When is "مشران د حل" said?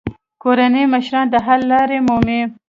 0.93-1.61